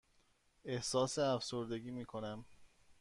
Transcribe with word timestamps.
احساس 0.65 1.19
افسردگی 1.19 1.91
می 1.91 2.05
کنم. 2.05 2.45